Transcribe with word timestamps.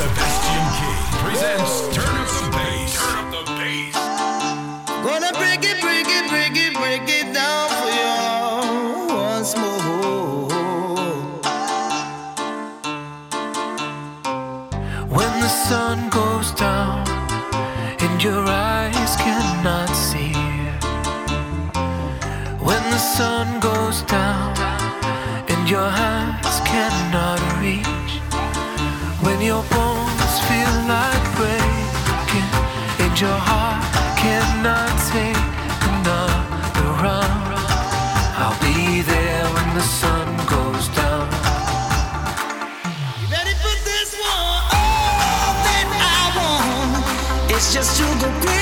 Sebastian 0.00 0.66
King 0.78 1.02
presents 1.20 1.74
Turn 1.94 2.16
Up 2.16 2.28
the 2.40 2.48
Bass. 2.56 2.92
Turn 2.96 3.16
Up 3.20 3.28
the 3.34 3.52
Bass. 3.60 3.96
Gonna 5.04 5.32
break 5.36 5.62
it, 5.62 5.78
break 5.82 6.08
it, 6.08 6.24
break 6.32 6.56
it, 6.56 6.72
break 6.72 7.04
it 7.06 7.34
down 7.34 7.68
for 7.78 7.90
you 8.00 9.14
once 9.14 9.52
more. 9.58 10.48
When 15.16 15.32
the 15.44 15.52
sun 15.68 16.08
goes 16.08 16.52
down 16.52 17.06
and 18.00 18.24
your 18.24 18.42
eyes 18.48 19.16
cannot 19.16 19.90
see. 20.08 20.32
When 22.68 22.82
the 22.94 23.02
sun 23.16 23.60
goes 23.60 24.00
down 24.04 24.56
and 25.52 25.68
your 25.68 25.90
hands 25.90 26.56
cannot 26.64 27.38
reach. 27.60 27.86
When 29.22 29.42
you're 29.42 29.62
born 29.64 29.89
just 47.72 47.98
to 47.98 48.02
go 48.18 48.40
green. 48.40 48.59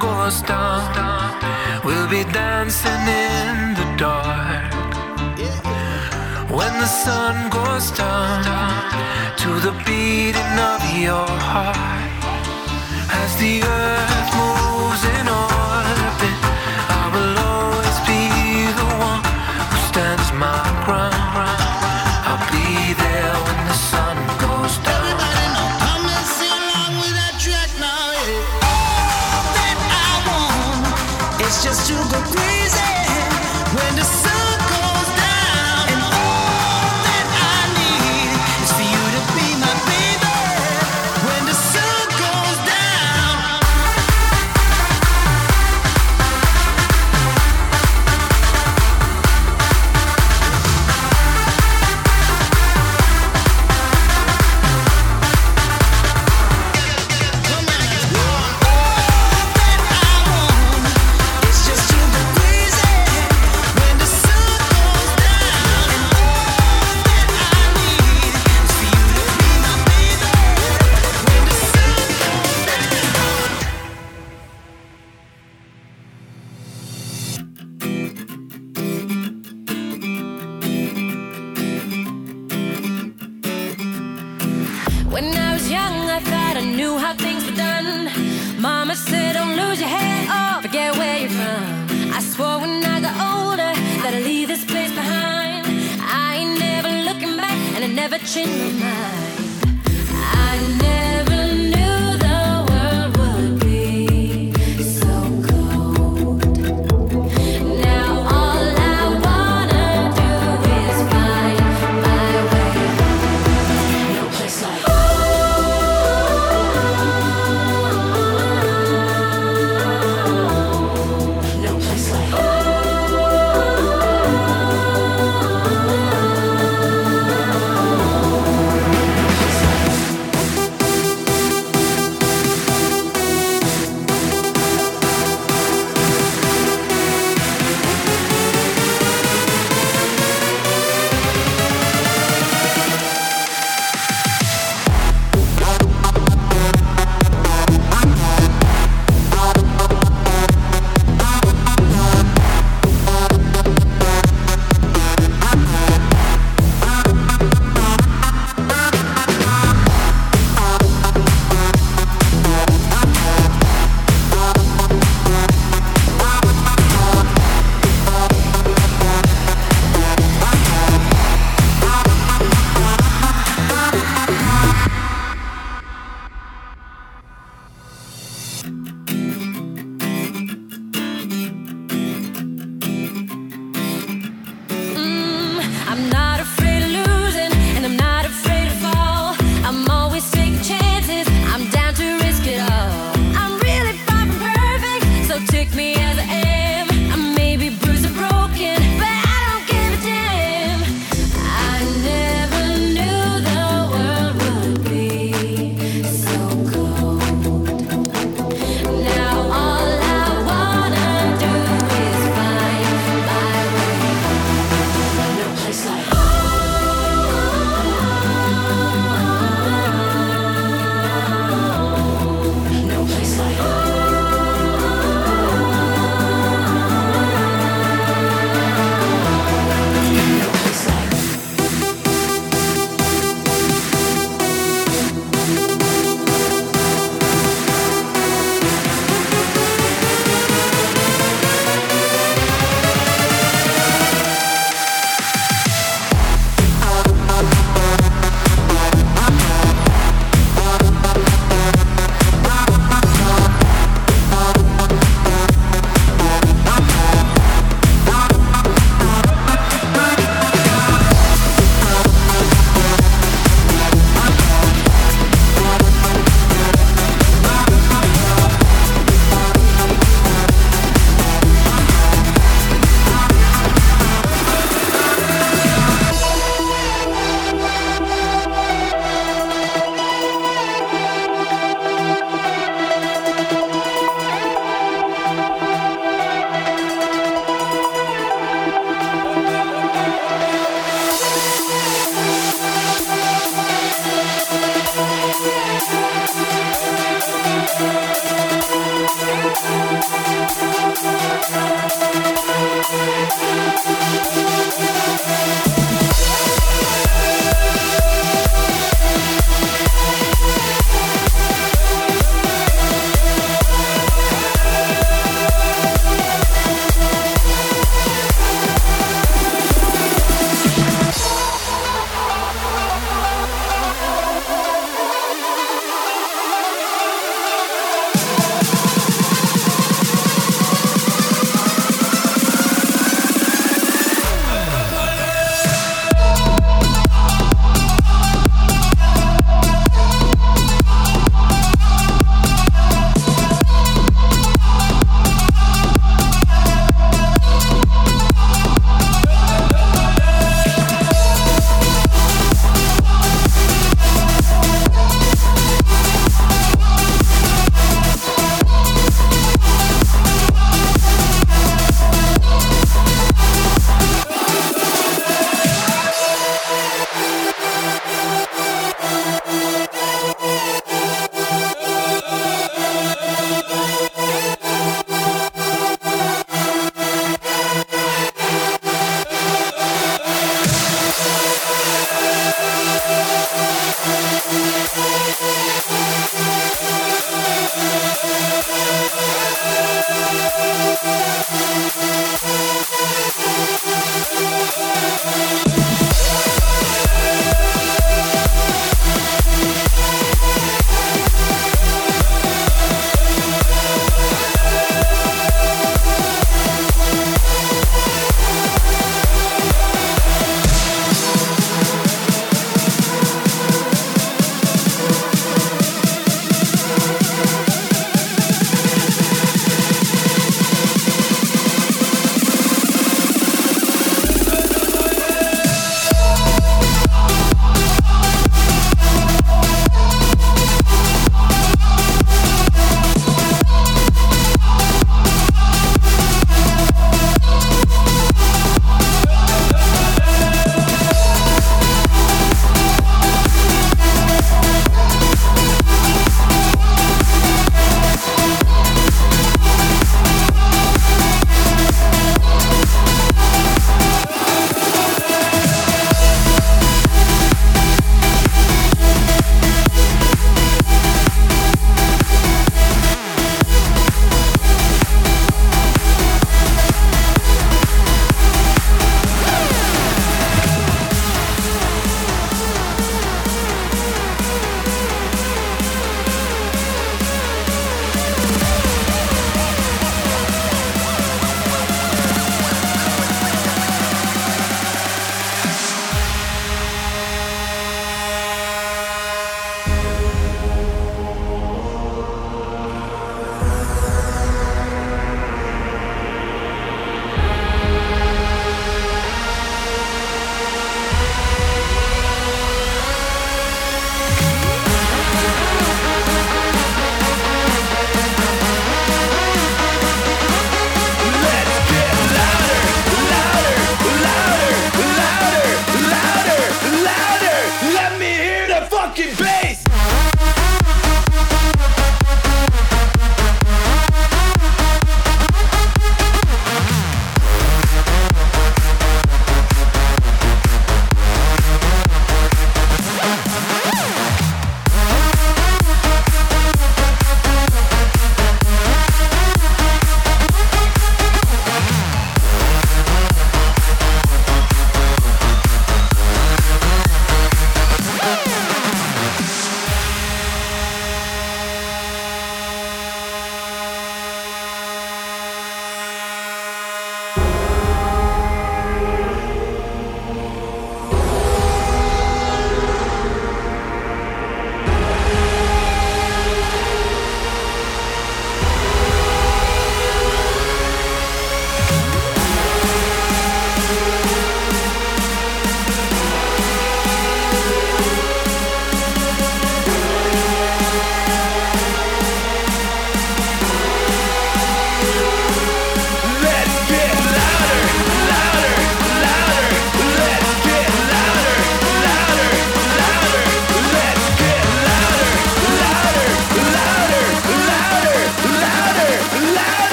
gonna. 0.00 1.80
We'll 1.84 2.08
be 2.08 2.24
dancing 2.32 3.04
in 3.26 3.74
the 3.74 3.86
dark. 3.96 4.72
When 6.50 6.72
the 6.80 6.86
sun 6.86 7.50
goes 7.50 7.90
down 7.92 8.42
to 9.42 9.50
the 9.66 9.72
beating 9.86 10.54
of 10.72 10.80
your 10.98 11.28
heart, 11.50 11.76
as 13.22 13.36
the 13.36 13.62
earth 13.62 14.28
moves 14.36 15.04
in 15.20 15.28
on. 15.28 15.49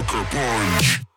Sucker 0.00 0.24
punch. 0.30 1.09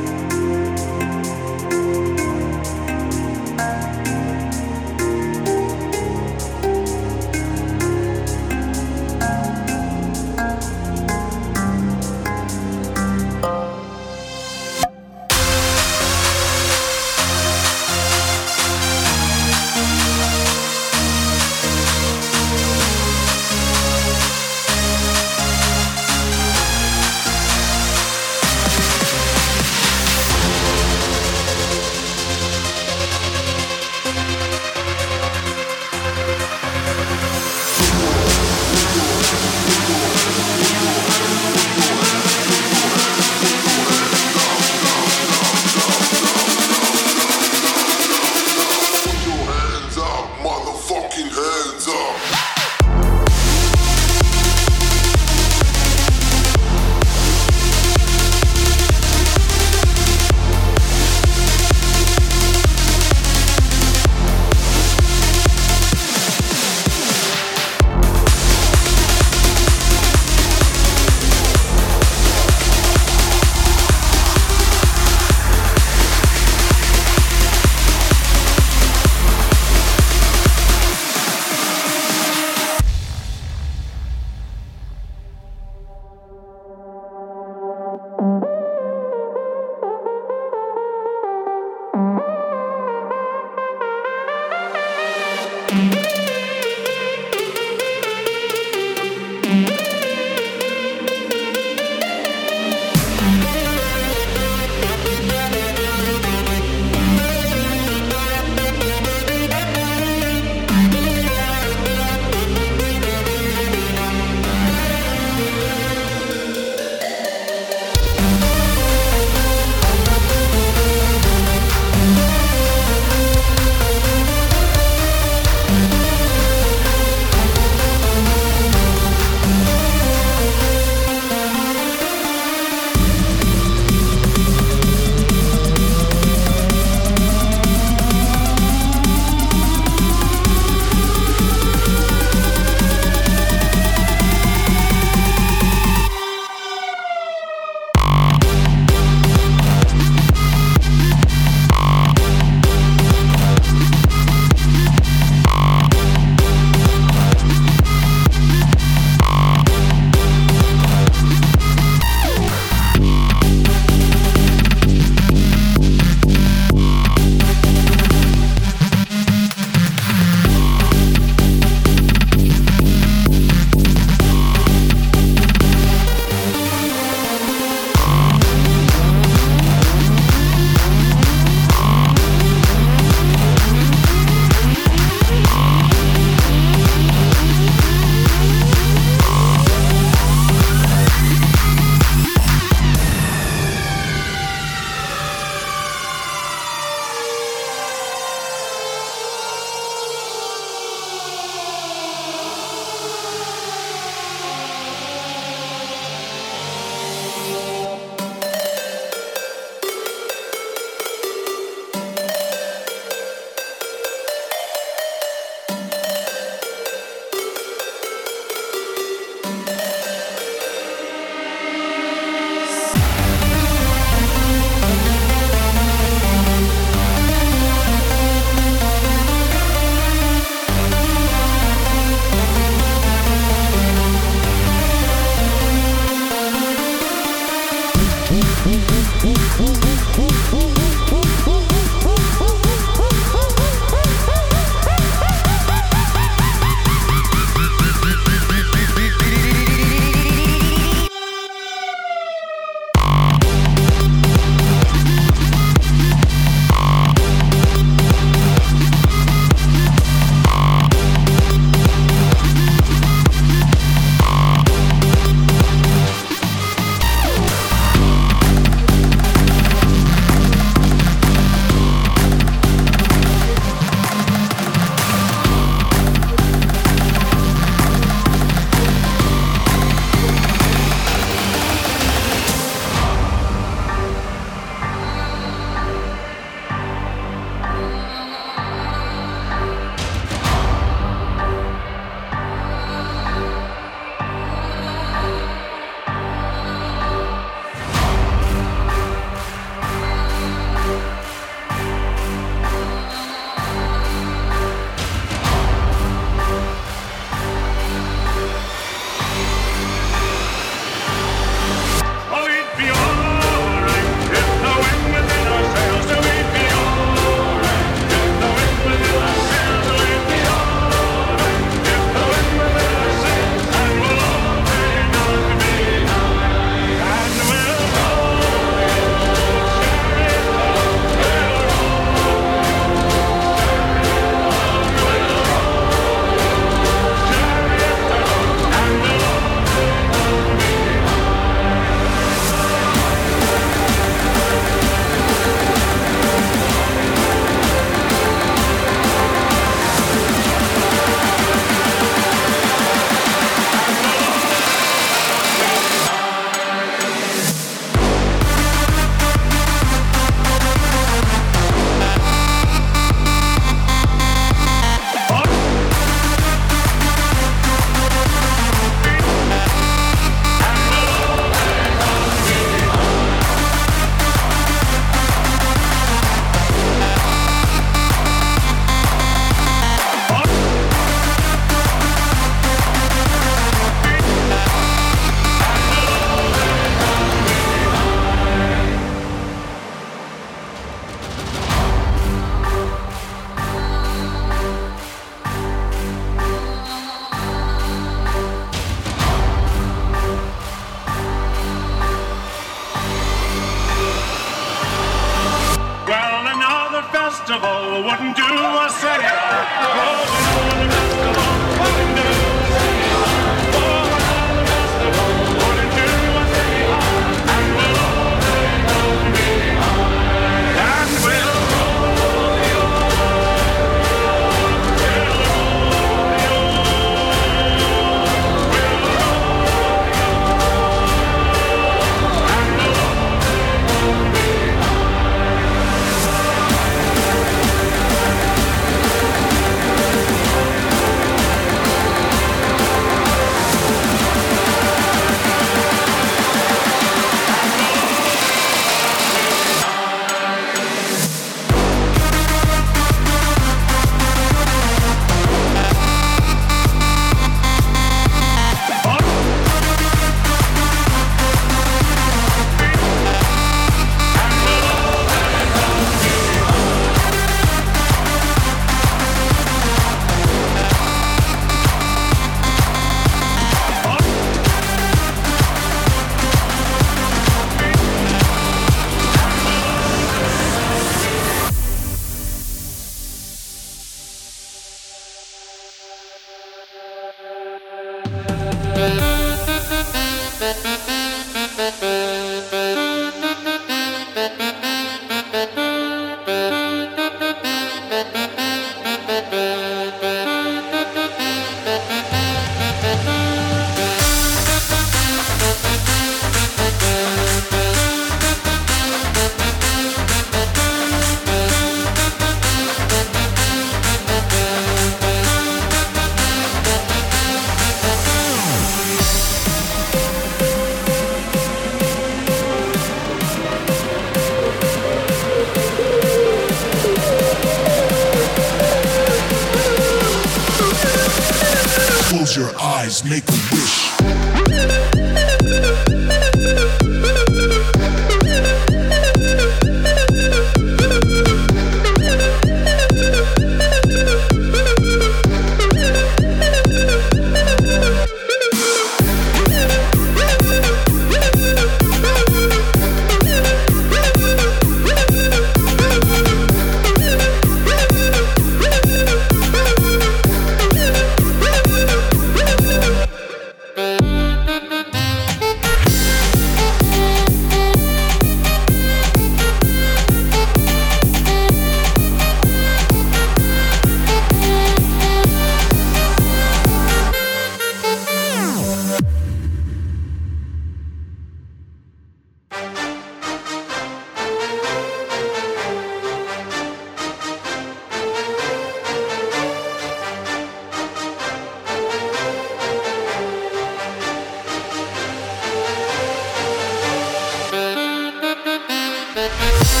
Close 599.57 600.00